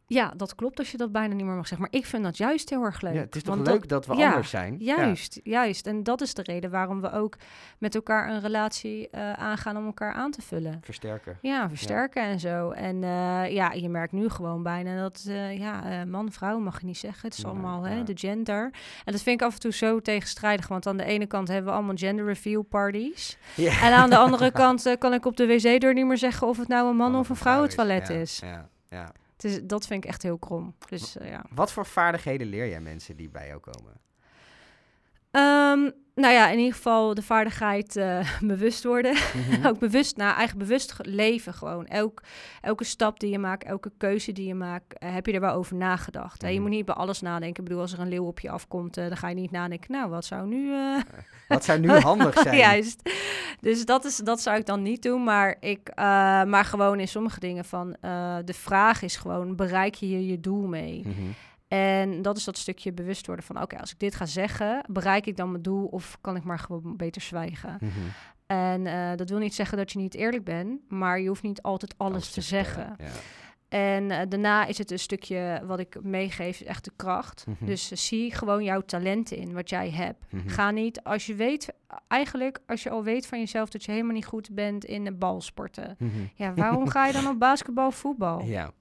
[0.09, 1.87] Ja, dat klopt als je dat bijna niet meer mag zeggen.
[1.91, 3.13] Maar ik vind dat juist heel erg leuk.
[3.13, 4.75] Ja, het is toch Want leuk dat, we ja, anders zijn?
[4.79, 4.95] Ja.
[4.95, 5.87] Juist, juist.
[5.87, 7.37] En dat is de reden waarom we ook
[7.77, 10.79] met elkaar een relatie eh, aangaan om elkaar aan te vullen.
[10.83, 11.37] Versterken.
[11.41, 12.69] Ja, versterken en zo.
[12.69, 16.85] En eh, ja, je merkt nu gewoon bijna dat, eh, ja, man, vrouw mag je
[16.85, 17.29] niet zeggen.
[17.29, 18.63] Het is allemaal hè, de gender.
[19.05, 20.67] En dat vind ik af en toe zo tegenstrijdig.
[20.67, 23.37] Want aan de ene kant hebben we allemaal gender reveal parties.
[23.55, 23.81] Ja.
[23.81, 26.67] En aan de andere kant kan ik op de wc-deur niet meer zeggen of het
[26.67, 28.39] nou een man of een vrouwentoilet Ja, is.
[28.43, 29.11] Ja, ja.
[29.43, 29.59] Is.
[29.63, 30.75] Dat vind ik echt heel krom.
[30.89, 31.45] Dus eh, ja.
[31.49, 33.93] Wat voor vaardigheden leer jij mensen die bij jou komen?
[35.31, 39.13] Ehm, nou ja, in ieder geval de vaardigheid eh, bewust worden.
[39.13, 39.65] Mhm.
[39.67, 41.85] ook bewust, nou eigenlijk bewust leven gewoon.
[41.85, 42.21] Elk,
[42.61, 45.53] elke stap die je maakt, elke keuze die je maakt, eh, heb je er wel
[45.53, 46.41] over nagedacht.
[46.41, 46.47] hè?
[46.47, 46.61] Je Mhm.
[46.63, 47.63] moet niet bij alles nadenken.
[47.63, 49.91] Ik bedoel, als er een leeuw op je afkomt, eh, dan ga je niet nadenken.
[49.91, 50.71] Nou, wat zou nu...
[51.47, 52.57] Wat zou nu handig zijn?
[52.57, 53.09] Juist.
[53.59, 55.23] Dus dat, is, dat zou ik dan niet doen.
[55.23, 55.91] Maar, ik,
[56.45, 57.95] maar gewoon in sommige dingen van...
[58.45, 61.01] de vraag is gewoon, bereik je hier je doel mee?
[61.05, 61.21] Mhm.
[61.69, 63.61] En dat is dat stukje bewust worden van...
[63.61, 65.85] oké, als ik dit ga zeggen, bereik ik dan mijn doel...
[65.85, 67.77] of kan ik maar gewoon beter zwijgen?
[67.79, 67.91] Mhm.
[68.45, 70.89] En eh, dat wil niet zeggen dat je niet eerlijk bent...
[70.89, 72.95] maar je hoeft niet altijd alles, te zeggen.
[72.97, 73.05] Ja.
[73.69, 77.45] En eh, daarna is het een stukje wat ik meegeef, echt de kracht.
[77.47, 77.65] Mhm.
[77.65, 80.25] Dus eh, zie gewoon jouw talenten in, wat jij hebt.
[80.29, 80.49] Mhm.
[80.49, 81.73] Ga niet, als je weet,
[82.07, 85.11] eigenlijk als je al weet van jezelf dat je helemaal niet goed bent in de
[85.11, 85.95] balsporten.
[85.99, 86.11] Mhm.
[86.35, 88.43] Ja, waarom ga je dan op basketbal, voetbal?
[88.43, 88.71] Ja.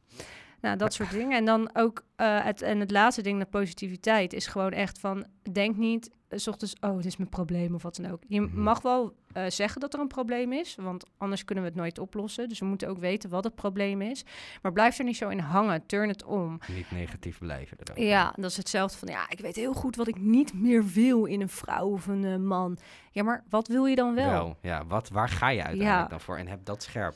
[0.60, 1.36] Nou, dat soort dingen.
[1.36, 5.26] En dan ook eh, het, en het laatste ding, de positiviteit, is gewoon echt van,
[5.52, 8.22] denk niet, eh, 's ochtends, oh, dit is mijn probleem of wat dan ook.
[8.26, 8.62] Je Mhm.
[8.62, 11.98] mag wel eh, zeggen dat er een probleem is, want anders kunnen we het nooit
[11.98, 12.48] oplossen.
[12.48, 14.24] Dus we moeten ook weten wat het probleem is.
[14.62, 16.58] Maar blijf er niet zo in hangen, turn het om.
[16.74, 17.76] Niet negatief blijven.
[17.84, 18.02] erover.
[18.04, 21.24] Ja, dat is hetzelfde van, ja, ik weet heel goed wat ik niet meer wil
[21.24, 22.78] in een vrouw of een man.
[23.10, 24.30] Ja, maar wat wil je dan wel?
[24.30, 24.86] Wel, ja.
[24.86, 26.08] Wat, waar ga je uiteindelijk Ja.
[26.08, 26.36] dan voor?
[26.36, 27.14] En heb dat scherp.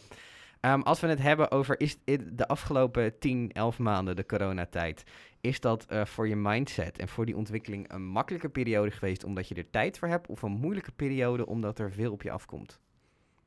[0.62, 1.97] Ehm, als we het hebben over is
[2.33, 5.04] de afgelopen 10, 11 maanden, de coronatijd,
[5.40, 9.49] is dat eh, voor je mindset en voor die ontwikkeling een makkelijke periode geweest omdat
[9.49, 12.81] je er tijd voor hebt, of een moeilijke periode omdat er veel op je afkomt?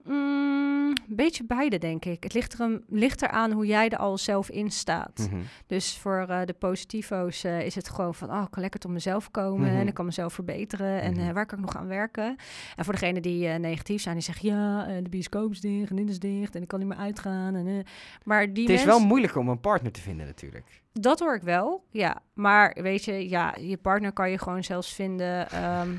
[0.07, 2.23] Mm, een beetje beide, denk ik.
[2.23, 5.27] Het ligt, er een, ligt eraan hoe jij er al zelf in staat.
[5.31, 5.41] Mhm.
[5.67, 8.29] Dus voor eh, de positivo's eh, is het gewoon van...
[8.31, 9.79] oh, ik kan lekker tot mezelf komen Mhm.
[9.79, 11.01] en ik kan mezelf verbeteren...
[11.01, 11.27] en Mhm.
[11.27, 12.35] eh, waar kan ik nog aan werken?
[12.75, 14.49] En voor degenen die negatief zijn, die zeggen...
[14.49, 17.55] ja, de bioscoop is dicht en dit is dicht en ik kan niet meer uitgaan.
[17.55, 17.83] En.
[18.23, 20.81] Maar die Het is wel moeilijker om een partner te vinden natuurlijk.
[20.93, 22.21] Dat hoor ik wel, ja.
[22.33, 25.49] Maar weet je, ja, je partner kan je gewoon zelfs vinden...
[25.49, 25.89] ehm,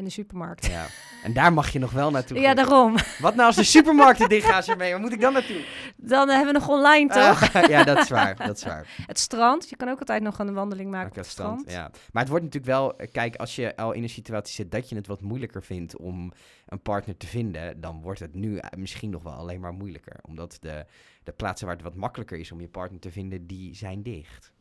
[0.00, 0.66] in de supermarkt.
[0.66, 0.86] Ja.
[1.22, 2.38] En daar mag je nog wel naartoe.
[2.38, 2.96] Ja, daarom.
[3.18, 4.90] Wat nou als de supermarkten dicht gaan ze mee?
[4.90, 5.64] Waar moet ik dan naartoe?
[5.96, 7.54] Dan eh, hebben we nog online, toch?
[7.54, 8.36] Ah, ja, dat is waar.
[8.36, 8.86] Dat is waar.
[9.06, 9.68] Het strand.
[9.68, 11.60] Je kan ook altijd nog een wandeling maken op het strand.
[11.60, 11.90] stand, ja.
[12.12, 14.88] Maar het wordt natuurlijk wel, eh, kijk, als je al in een situatie zit dat
[14.88, 16.32] je het wat moeilijker vindt om
[16.66, 20.16] een partner te vinden, dan wordt het nu eh, misschien nog wel alleen maar moeilijker.
[20.22, 20.86] Omdat de,
[21.24, 24.52] de plaatsen waar het wat makkelijker is om je partner te vinden, die zijn dicht.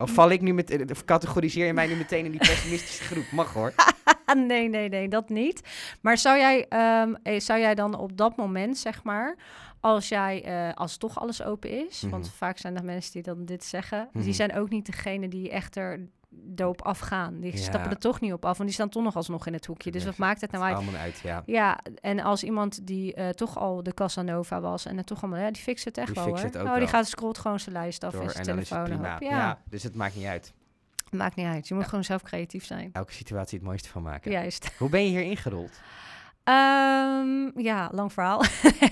[0.00, 3.30] Of val ik nu met, of categoriseer je mij nu meteen in die pessimistische groep?
[3.32, 3.72] Mag hoor.
[4.46, 5.60] nee, nee, nee, dat niet.
[6.00, 9.36] Maar zou jij, ehm, eh, zou jij dan op dat moment, zeg maar,
[9.80, 12.10] als jij, eh, als toch alles open is, Mhm.
[12.10, 14.24] want vaak zijn er mensen die dan dit zeggen, Mhm.
[14.24, 15.76] die zijn ook niet degene die echt
[16.50, 17.40] er doop afgaan.
[17.40, 17.58] Die Ja.
[17.58, 19.90] stappen er toch niet op af, want die staan toch nog alsnog in het hoekje.
[19.90, 20.74] Dus wat maakt het nou uit?
[20.76, 21.42] Allemaal uit, ja.
[21.46, 25.40] Ja, en als iemand die eh, toch al de Casanova was en het toch allemaal,
[25.40, 26.38] ja, die fixt het echt Die wel hoor.
[26.38, 26.88] het ook oh, die wel.
[26.88, 29.04] gaat scrolt gewoon zijn lijst af Door, en zijn telefoon op.
[29.04, 29.16] Ja.
[29.20, 30.52] Ja, dus het maakt niet uit.
[31.10, 31.68] maakt niet uit.
[31.68, 31.88] Je moet Ja.
[31.88, 32.90] gewoon zelf creatief zijn.
[32.92, 34.30] Elke situatie het mooiste van maken.
[34.30, 34.72] Juist.
[34.78, 35.80] Hoe ben je hier ingerold?
[36.44, 38.42] Ehm, ja, lang verhaal.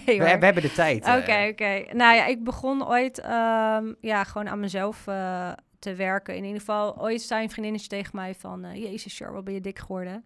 [0.06, 0.98] Nee, We, hebben de tijd.
[1.06, 1.48] Oké, eh.
[1.48, 1.84] oké.
[1.92, 6.36] Nou ja, ik begon ooit ehm, ja, gewoon aan mezelf eh, te werken.
[6.36, 8.64] In ieder geval, ooit zei een vriendinnetje tegen mij van...
[8.64, 10.24] eh, Jezus, Char, wat ben je dik geworden?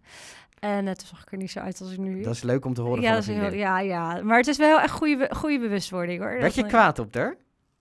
[0.59, 2.21] En uh, toen zag ik er niet zo uit als ik nu...
[2.21, 4.47] Dat is leuk om te horen ja, van dat is heel, ja, ja, maar het
[4.47, 6.29] is wel echt goede, goede bewustwording hoor.
[6.29, 7.35] Werd Dat- je kwaad op haar?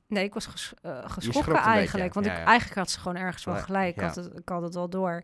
[0.07, 2.15] Nee, ik was ges, eh, schrok geschrokken beetje, eigenlijk.
[2.15, 2.45] Want ja, ik, ja.
[2.45, 3.97] eigenlijk had ze gewoon ergens wel gelijk.
[3.97, 5.23] Ik, had het, ik had het wel door.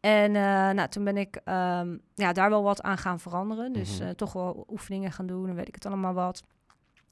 [0.00, 3.72] En eh, nou, toen ben ik ehm, ja, daar wel wat aan gaan veranderen.
[3.72, 4.08] Dus Mhm.
[4.08, 6.42] eh, toch wel oefeningen gaan doen en weet ik het allemaal wat.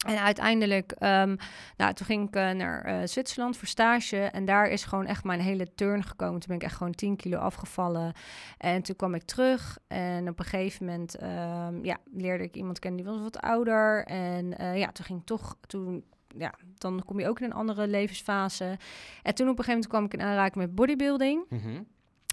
[0.07, 1.37] En uiteindelijk, ehm,
[1.77, 4.16] nou, toen ging ik eh, naar eh, Zwitserland voor stage.
[4.16, 6.40] En daar is gewoon echt mijn hele turn gekomen.
[6.40, 8.12] Toen ben ik echt gewoon 10 kilo afgevallen.
[8.59, 9.79] En toen kwam ik terug.
[9.87, 14.05] En op een gegeven moment ehm, ja, leerde ik iemand kennen die was wat ouder.
[14.05, 15.57] En eh, ja, toen ging ik toch...
[15.66, 16.05] Toen,
[16.38, 18.79] ja, dan kom je ook in een andere levensfase.
[19.23, 21.45] En toen op een gegeven moment kwam ik in aanraking met bodybuilding.
[21.49, 21.83] Mhm,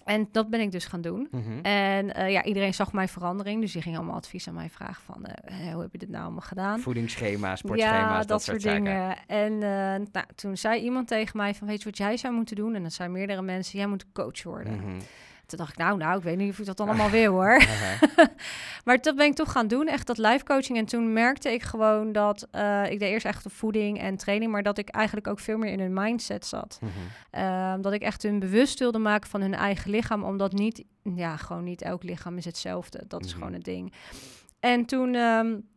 [0.05, 1.27] En dat ben ik dus gaan doen.
[1.31, 1.59] mhm.
[1.61, 3.61] En eh, ja, iedereen zag mijn verandering.
[3.61, 5.25] Dus die ging allemaal advies aan mij vragen van...
[5.25, 6.79] eh, hoe heb je dit nou allemaal gedaan?
[6.79, 8.83] Voedingsschema, sportschema's, ja, dat, soort zaken.
[8.83, 9.17] dingen.
[9.27, 11.67] En eh, nou, toen zei iemand tegen mij van...
[11.67, 12.75] weet je wat jij zou moeten doen?
[12.75, 13.77] En dat zijn meerdere mensen.
[13.79, 14.75] Jij moet coach worden.
[14.75, 14.99] Mhm.
[15.55, 17.63] Toen dacht ik, nou, nou, ik weet niet of ik dat allemaal wil hoor.
[18.85, 20.77] maar dat ben ik toch gaan doen, echt dat live coaching.
[20.77, 24.51] En toen merkte ik gewoon dat, uh, ik deed eerst echt de voeding en training,
[24.51, 26.79] maar dat ik eigenlijk ook veel meer in hun mindset zat.
[26.81, 26.91] Mm
[27.81, 30.83] dat ik echt hun bewust wilde maken van hun eigen lichaam, omdat niet,
[31.15, 33.03] ja, gewoon niet elk lichaam is hetzelfde.
[33.07, 33.37] Dat is mhm.
[33.37, 33.93] gewoon het ding.
[34.59, 35.15] En toen...
[35.15, 35.71] Um,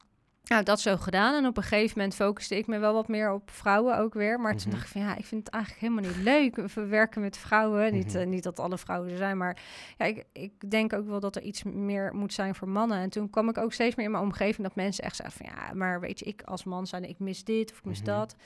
[0.49, 1.35] nou, dat zo gedaan.
[1.35, 4.41] En op een gegeven moment focuste ik me wel wat meer op vrouwen ook weer.
[4.41, 4.71] Maar toen mhm.
[4.71, 6.75] dacht ik van ja, ik vind het eigenlijk helemaal niet leuk.
[6.75, 7.93] We werken met vrouwen.
[7.93, 8.17] Niet, mhm.
[8.17, 9.59] eh, niet dat alle vrouwen er zijn, maar
[9.99, 12.99] ja, ik, ik denk ook wel dat er iets meer moet zijn voor mannen.
[12.99, 15.47] En toen kwam ik ook steeds meer in mijn omgeving dat mensen echt zeiden van
[15.55, 18.07] ja, maar weet je, ik als man zijn, ik mis dit of ik mis mhm.
[18.07, 18.37] dat.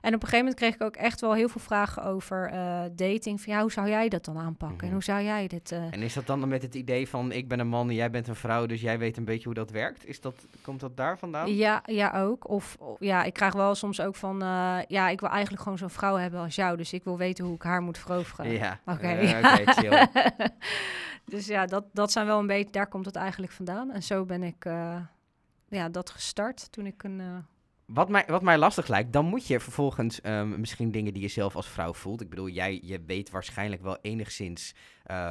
[0.00, 2.82] En op een gegeven moment kreeg ik ook echt wel heel veel vragen over uh,
[2.92, 3.40] dating.
[3.40, 4.86] Van ja, hoe zou jij dat dan aanpakken?
[4.86, 5.72] En hoe zou jij dit...
[5.72, 5.78] Uh...
[5.90, 8.28] En is dat dan met het idee van ik ben een man en jij bent
[8.28, 10.06] een vrouw, dus jij weet een beetje hoe dat werkt?
[10.06, 11.45] Is dat, komt dat daar vandaan?
[11.46, 12.48] Ja, ja ook.
[12.48, 15.90] Of, ja, ik krijg wel soms ook van, uh, ja, ik wil eigenlijk gewoon zo'n
[15.90, 18.52] vrouw hebben als jou, dus ik wil weten hoe ik haar moet veroveren.
[18.52, 18.96] Ja, oké.
[18.96, 19.40] Okay.
[19.40, 20.06] Uh, chill.
[21.24, 23.90] dus ja, dat, dat zijn wel een beetje, daar komt het eigenlijk vandaan.
[23.90, 24.96] En zo ben ik, uh,
[25.68, 27.44] ja, dat gestart toen ik een...
[27.86, 31.28] Wat mij, wat mij lastig lijkt, dan moet je vervolgens um, misschien dingen die je
[31.28, 32.20] zelf als vrouw voelt.
[32.20, 34.74] Ik bedoel, jij je weet waarschijnlijk wel enigszins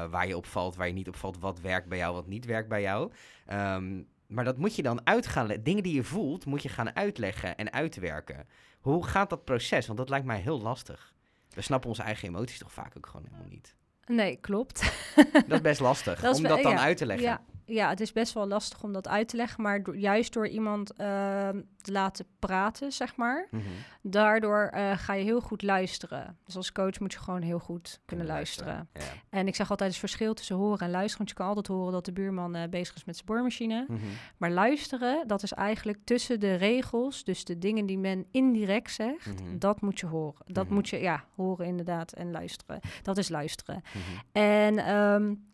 [0.10, 2.82] waar je opvalt, waar je niet opvalt, wat werkt bij jou, wat niet werkt bij
[2.82, 3.12] jou.
[3.54, 5.48] Um, maar dat moet je dan uitgaan.
[5.64, 8.48] Dingen die je voelt, moet je gaan uitleggen en uitwerken.
[8.80, 9.86] Hoe gaat dat proces?
[9.86, 11.14] Want dat lijkt mij heel lastig.
[11.50, 13.76] We snappen onze eigen emoties toch vaak ook gewoon helemaal niet.
[14.06, 14.94] Nee, klopt.
[15.34, 17.28] Dat is best lastig om dat dan uit te leggen.
[17.28, 19.64] Ja, ja, het is best wel lastig om dat uit te leggen.
[19.64, 23.48] Maar juist door iemand ehm, te laten praten, zeg maar.
[23.52, 23.64] Mhm.
[24.02, 26.38] Daardoor uh, ga je heel goed luisteren.
[26.44, 28.90] Dus als coach moet je gewoon heel goed kunnen luisteren.
[29.30, 31.18] En ik zeg altijd het verschil tussen horen en luisteren.
[31.18, 33.86] Want je kan altijd horen dat de buurman uh, bezig is met zijn boormachine.
[33.88, 34.00] Mhm.
[34.38, 37.24] Maar luisteren, dat is eigenlijk tussen de regels.
[37.24, 39.58] Dus de dingen die men indirect zegt, mhm.
[39.58, 40.42] dat moet je horen.
[40.46, 42.80] Dat moet je, ja, horen inderdaad en luisteren.
[43.02, 43.84] Dat is luisteren.
[44.32, 44.96] En...
[44.96, 45.54] Um,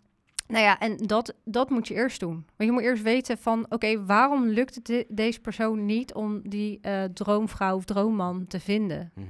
[0.51, 2.33] nou ja, en dat, dat moet je eerst doen.
[2.33, 6.79] Want je moet eerst weten van, oké, waarom lukt het deze persoon niet om die
[6.81, 9.11] uh, droomvrouw of droomman te vinden?
[9.15, 9.25] Mhm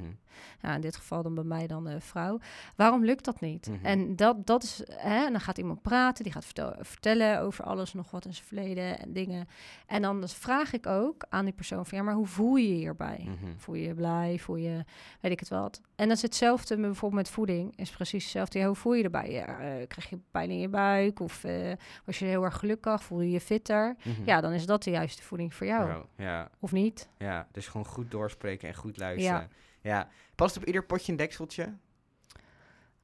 [0.62, 2.40] nou, in dit geval dan bij mij dan de vrouw.
[2.76, 3.68] Waarom lukt dat niet?
[3.68, 3.86] Mhm.
[3.86, 7.64] En dat, dat is, hè, en dan gaat iemand praten, die gaat vertel, vertellen over
[7.64, 9.48] alles nog wat in zijn verleden en dingen.
[9.86, 12.76] En dan vraag ik ook aan die persoon van, ja, maar hoe voel je je
[12.76, 13.24] hierbij?
[13.26, 13.52] Mhm.
[13.58, 14.40] Voel je je blij?
[14.40, 14.86] Voel je,
[15.20, 15.82] weet ik het wat?
[15.96, 18.60] En dat is hetzelfde met, bijvoorbeeld met voeding, is precies hetzelfde.
[18.60, 19.32] Ja, hoe voel je erbij?
[19.32, 21.20] Ja, uh, krijg je pijn in je buik?
[21.20, 21.72] Of uh,
[22.06, 23.04] was je heel erg gelukkig?
[23.04, 23.96] Voel je je fitter?
[24.04, 24.26] Mhm.
[24.26, 26.06] Ja, dan is dat de juiste voeding voor jou.
[26.16, 26.50] ja.
[26.60, 27.10] Of niet?
[27.18, 29.40] Ja, dus gewoon goed doorspreken en goed luisteren.
[29.40, 29.48] Ja.
[29.82, 30.08] Ja.
[30.36, 31.64] Past op ieder potje een dekseltje?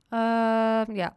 [0.10, 1.16] Uh, ja.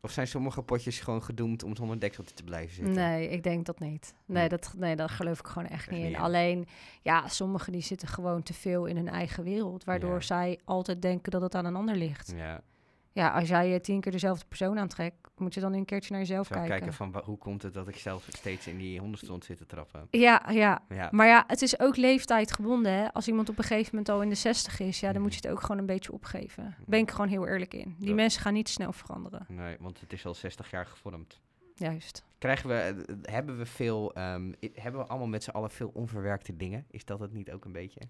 [0.00, 2.94] Of zijn sommige potjes gewoon gedoemd om zonder dekseltje te blijven zitten?
[2.94, 4.14] Nee, ik denk dat niet.
[4.26, 4.48] Nee, hm.
[4.48, 6.16] dat, nee daar geloof ik gewoon echt, niet in.
[6.16, 6.66] Alleen,
[7.02, 9.84] ja, sommigen die zitten gewoon te veel in hun eigen wereld.
[9.84, 12.32] Waardoor zij altijd denken dat het aan een ander ligt.
[12.36, 12.62] Ja.
[13.14, 16.20] Ja, als jij je tien keer dezelfde persoon aantrekt, moet je dan een keertje naar
[16.20, 16.68] jezelf kijken.
[16.68, 20.06] kijken van hoe komt het dat ik zelf steeds in die hondenstond zit te trappen.
[20.10, 21.08] Ja, ja, ja.
[21.10, 22.92] Maar ja, het is ook leeftijd gebonden.
[22.92, 23.12] Hè?
[23.12, 25.40] Als iemand op een gegeven moment al in de zestig is, ja, dan moet je
[25.40, 26.62] het ook gewoon een beetje opgeven.
[26.62, 27.96] Daar ben ik gewoon heel eerlijk in.
[27.98, 29.46] Die mensen gaan niet snel veranderen.
[29.48, 31.40] Nee, want het is al 60 jaar gevormd.
[31.74, 32.24] Juist.
[32.38, 36.56] Krijgen we, eh, hebben we veel, um, hebben we allemaal met z'n allen veel onverwerkte
[36.56, 36.84] dingen?
[36.90, 38.00] Is dat het niet ook een beetje?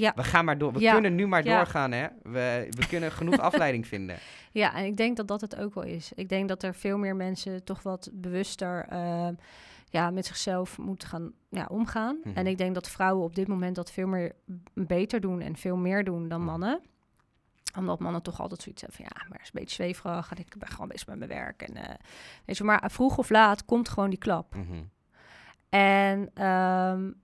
[0.00, 0.12] Ja.
[0.14, 0.72] We gaan maar door.
[0.72, 2.06] We kunnen nu maar doorgaan, hè?
[2.22, 4.16] We, we kunnen genoeg afleiding vinden.
[4.52, 6.12] Ja, en ik denk dat dat het ook wel is.
[6.14, 9.28] Ik denk dat er veel meer mensen toch wat bewuster uh,
[9.88, 12.18] ja, met zichzelf moeten gaan ja, omgaan.
[12.24, 12.36] Mhm.
[12.36, 14.32] En ik denk dat vrouwen op dit moment dat veel meer
[14.74, 16.50] beter doen en veel meer doen dan mhm.
[16.50, 16.80] mannen
[17.76, 20.30] omdat mannen toch altijd zoiets hebben van ja, maar is een beetje zweverig.
[20.30, 21.62] En ik ben gewoon bezig met mijn werk.
[21.62, 21.82] En, uh,
[22.44, 24.54] weet je, maar vroeg of laat komt gewoon die klap.
[24.54, 24.82] Mhm.
[25.68, 27.20] En um,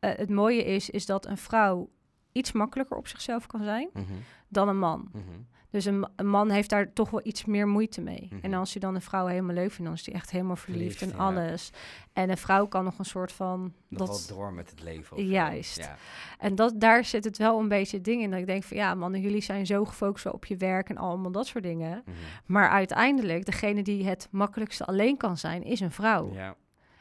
[0.00, 1.90] het mooie is, is dat een vrouw
[2.36, 4.04] iets makkelijker op zichzelf kan zijn mhm.
[4.48, 5.08] dan een man.
[5.12, 5.22] Mhm.
[5.70, 8.28] Dus een, een, man heeft daar toch wel iets meer moeite mee.
[8.30, 8.44] Mhm.
[8.44, 11.02] En als je dan een vrouw helemaal leuk vindt, dan is die echt helemaal verliefd,
[11.02, 11.70] en alles.
[12.12, 13.72] En een vrouw kan nog een soort van...
[13.88, 15.26] Nog dat, door met het leven.
[15.26, 15.76] Juist.
[15.76, 15.96] Ja.
[16.38, 18.30] En dat, daar zit het wel een beetje ding in.
[18.30, 21.32] Dat ik denk van ja, mannen, jullie zijn zo gefocust op je werk en allemaal
[21.32, 22.04] dat soort dingen.
[22.46, 26.32] Maar uiteindelijk, degene die het makkelijkste alleen kan zijn, is een vrouw.
[26.32, 26.54] Ja.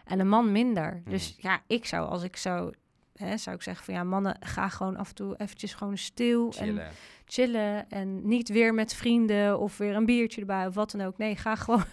[0.06, 1.02] En een man minder.
[1.06, 2.74] Dus ja, ik zou, als ik zou
[3.16, 6.52] hè, zou ik zeggen van ja, mannen, ga gewoon af en toe eventjes gewoon stil
[6.52, 6.86] chillen.
[6.86, 6.92] en
[7.26, 7.90] chillen.
[7.90, 11.18] En niet weer met vrienden of weer een biertje erbij of wat dan ook.
[11.18, 11.84] Nee, ga gewoon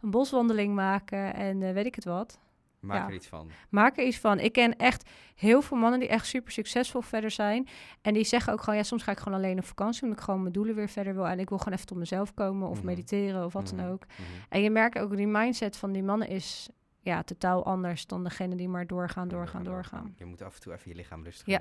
[0.00, 2.38] een boswandeling maken en uh, weet ik het wat.
[2.84, 3.50] Maak er iets van.
[3.68, 4.40] Maak er iets van.
[4.40, 7.68] Ik ken echt heel veel mannen die echt super succesvol verder zijn.
[8.02, 10.24] En die zeggen ook gewoon, ja, soms ga ik gewoon alleen op vakantie, omdat ik
[10.24, 11.26] gewoon mijn doelen weer verder wil.
[11.26, 12.86] En ik wil gewoon even tot mezelf komen of mhm.
[12.86, 13.92] mediteren of wat dan mhm.
[13.92, 14.06] ook.
[14.06, 14.22] Mhm.
[14.48, 16.68] En je merkt ook, die mindset van die mannen is
[17.04, 20.14] ja, totaal anders dan degene die maar doorgaan, doorgaan, doorgaan.
[20.16, 21.60] Je moet af en toe even je lichaam rustig ja.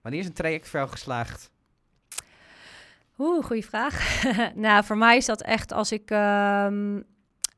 [0.00, 1.50] Wanneer is een traject voor jou geslaagd?
[3.18, 4.22] Oeh, goede vraag.
[4.54, 7.00] nou, voor mij is dat echt als ik ehm,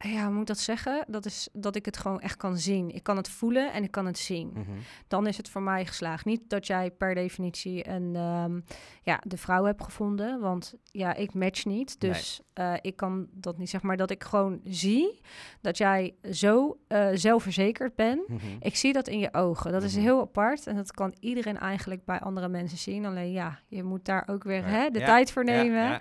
[0.09, 1.05] ja, hoe moet ik dat zeggen?
[1.09, 2.91] Dat is dat ik het gewoon echt kan zien.
[2.95, 4.51] Ik kan het voelen en ik kan het zien.
[4.55, 4.71] Mhm.
[5.09, 6.25] Dan is het voor mij geslaagd.
[6.25, 8.61] Niet dat jij per definitie een, ehm,
[9.03, 12.01] ja, de vrouw hebt gevonden, want ja, ik match niet.
[12.01, 15.21] Dus eh, ik kan dat niet, zeg maar, dat ik gewoon zie
[15.61, 18.29] dat jij zo uh, zelfverzekerd bent.
[18.29, 18.39] Mhm.
[18.61, 19.73] Ik zie dat in je ogen.
[19.73, 20.03] Dat is Mhm.
[20.03, 23.05] heel apart en dat kan iedereen eigenlijk bij andere mensen zien.
[23.07, 25.83] Alleen ja, je moet daar ook weer hè, de Ja, tijd voor nemen.
[25.83, 26.01] ja,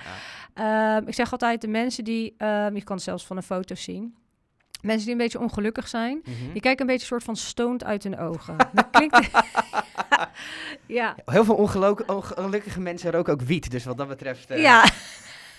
[0.56, 0.98] ja.
[0.98, 3.76] Ehm, ik zeg altijd, de mensen die, ehm, je kan het zelfs van een foto
[3.76, 3.88] zien.
[4.82, 6.52] Mensen die een beetje ongelukkig zijn, Mhm.
[6.54, 8.56] die kijken een beetje soort van stoned uit hun ogen.
[8.74, 9.30] Dat klinkt...
[11.00, 11.16] ja.
[11.26, 11.56] Heel veel
[12.08, 13.72] ongelukkige mensen roken ook wiet.
[13.72, 14.86] Dus wat dat betreft eh, Ja.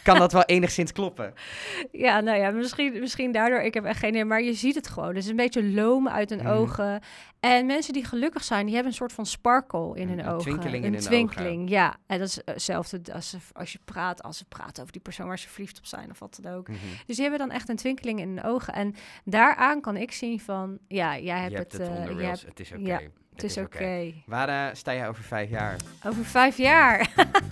[0.03, 1.35] Kan dat wel enigszins kloppen.
[1.93, 3.61] ja, nou ja, misschien, misschien daardoor.
[3.61, 5.15] Ik heb echt geen idee, maar je ziet het gewoon.
[5.15, 6.49] Dus een beetje loom uit hun Mhm.
[6.49, 7.01] ogen.
[7.41, 10.41] En mensen die gelukkig zijn, die hebben een soort van sparkle in hun een ogen.
[10.41, 11.97] twinkeling in een twinkeling, ja.
[12.07, 15.27] En dat is eh, hetzelfde als, als je praat, als ze praten over die persoon
[15.27, 16.69] waar ze verliefd op zijn of wat dan ook.
[16.69, 16.79] Mhm.
[17.07, 18.75] Dus die hebben dan echt een twinkeling in hun ogen.
[18.75, 22.25] En daaraan kan ik zien van, ja, jij hebt Je hebt het, het eh, je
[22.25, 22.81] hebt- Het is oké.
[22.81, 23.01] ja,
[23.43, 24.13] het is oké.
[24.27, 25.77] Waar sta jij over vijf jaar?
[26.07, 27.09] Over vijf jaar.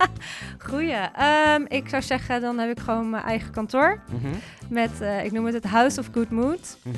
[0.68, 0.92] Goeie.
[1.16, 4.02] Ehm, ik zou zeggen, dan heb ik gewoon mijn eigen kantoor.
[4.10, 4.34] Mhm.
[4.68, 6.78] Met, eh, ik noem het het House of Good Mood.
[6.82, 6.96] Mhm.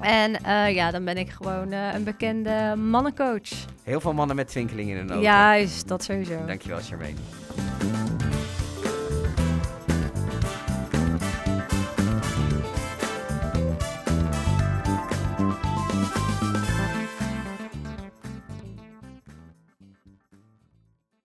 [0.00, 3.48] En eh, ja, dan ben ik gewoon eh, een bekende mannencoach.
[3.84, 5.22] Heel veel mannen met twinkeling in hun ogen.
[5.22, 6.44] Juist, dat sowieso.
[6.46, 7.18] Dankjewel, Charmaine.